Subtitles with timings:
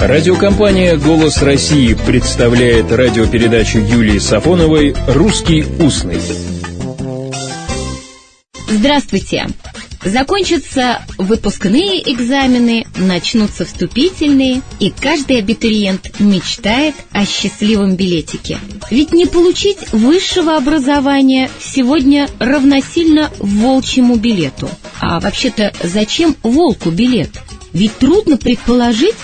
[0.00, 6.20] Радиокомпания «Голос России» представляет радиопередачу Юлии Сафоновой «Русский устный».
[8.68, 9.46] Здравствуйте!
[10.04, 18.58] Закончатся выпускные экзамены, начнутся вступительные, и каждый абитуриент мечтает о счастливом билетике.
[18.90, 24.68] Ведь не получить высшего образования сегодня равносильно волчьему билету.
[25.00, 27.30] А вообще-то зачем волку билет?
[27.72, 29.16] Ведь трудно предположить,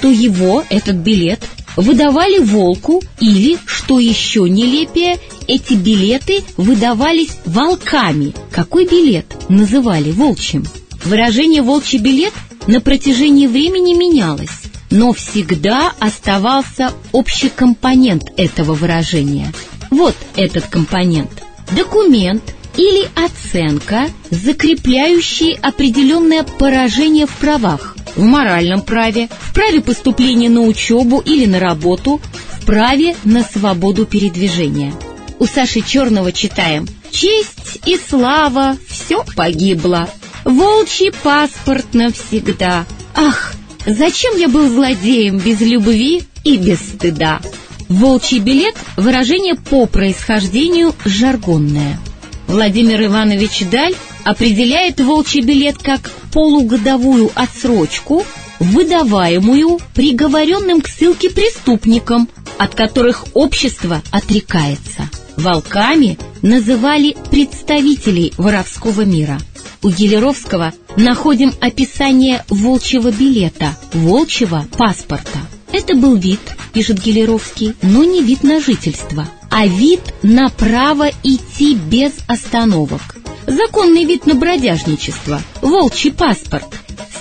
[0.00, 1.40] что его, этот билет,
[1.76, 8.32] выдавали волку или, что еще нелепее, эти билеты выдавались волками.
[8.50, 10.64] Какой билет называли волчьим?
[11.04, 12.32] Выражение «волчий билет»
[12.66, 19.52] на протяжении времени менялось, но всегда оставался общий компонент этого выражения.
[19.90, 21.30] Вот этот компонент.
[21.72, 22.42] Документ
[22.78, 27.89] или оценка, закрепляющие определенное поражение в правах,
[28.20, 32.20] в моральном праве, в праве поступления на учебу или на работу,
[32.52, 34.92] в праве на свободу передвижения.
[35.38, 40.08] У Саши Черного читаем «Честь и слава, все погибло,
[40.44, 42.84] волчий паспорт навсегда.
[43.14, 43.54] Ах,
[43.86, 47.40] зачем я был злодеем без любви и без стыда?»
[47.88, 51.98] Волчий билет– выражение по происхождению жаргонное.
[52.46, 53.94] Владимир Иванович Даль
[54.24, 58.24] определяет волчий билет как полугодовую отсрочку,
[58.58, 62.28] выдаваемую приговоренным к ссылке преступникам,
[62.58, 65.08] от которых общество отрекается.
[65.36, 69.38] Волками называли представителей воровского мира.
[69.82, 75.38] У Гелеровского находим описание волчьего билета, волчьего паспорта.
[75.72, 76.40] Это был вид,
[76.74, 83.19] пишет Гелеровский, но не вид на жительство, а вид на право идти без остановок.
[83.50, 86.68] Законный вид на бродяжничество, волчий паспорт,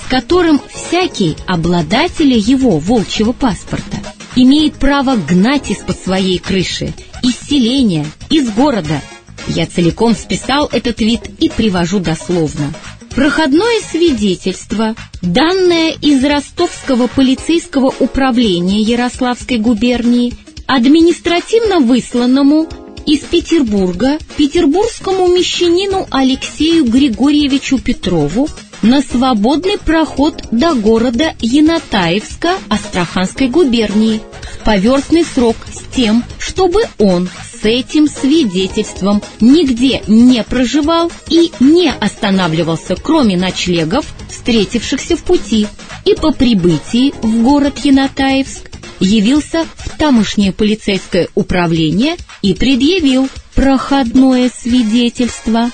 [0.06, 3.98] с которым всякий обладатель его волчьего паспорта
[4.36, 9.02] имеет право гнать из-под своей крыши, из селения, из города.
[9.48, 12.76] Я целиком списал этот вид и привожу дословно.
[13.16, 20.36] Проходное свидетельство, данное из Ростовского полицейского управления Ярославской губернии,
[20.68, 22.70] административно высланному
[23.06, 28.48] из Петербурга петербургскому мещанину Алексею Григорьевичу Петрову
[28.82, 34.22] на свободный проход до города Янатаевска Астраханской губернии.
[34.42, 37.30] В поверстный срок с тем, чтобы он
[37.62, 45.68] с этим свидетельством нигде не проживал и не останавливался, кроме ночлегов, встретившихся в пути,
[46.06, 48.69] и по прибытии в город Янатаевск
[49.00, 55.72] явился в тамошнее полицейское управление и предъявил проходное свидетельство.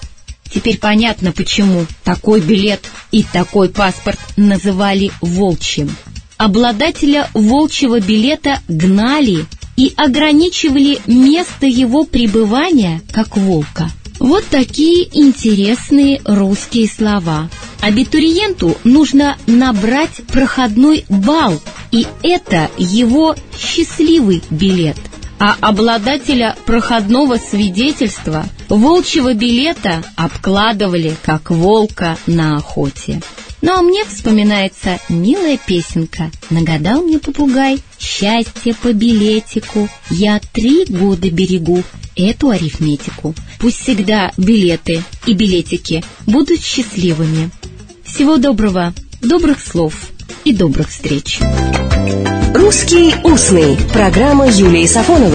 [0.53, 2.81] Теперь понятно, почему такой билет
[3.11, 5.95] и такой паспорт называли волчьим.
[6.37, 9.45] Обладателя волчьего билета гнали
[9.77, 13.91] и ограничивали место его пребывания как волка.
[14.19, 17.49] Вот такие интересные русские слова.
[17.81, 21.61] Абитуриенту нужно набрать проходной балл,
[21.95, 24.97] и это его счастливый билет.
[25.39, 33.21] А обладателя проходного свидетельства волчьего билета обкладывали как волка на охоте.
[33.61, 41.29] Ну а мне вспоминается милая песенка «Нагадал мне попугай, счастье по билетику, я три года
[41.29, 41.81] берегу
[42.17, 43.33] эту арифметику.
[43.59, 47.51] Пусть всегда билеты и билетики будут счастливыми.
[48.03, 49.93] Всего доброго, добрых слов
[50.43, 51.39] и добрых встреч.
[52.65, 55.23] «Русский устный»– программа Юлии Сафоновой.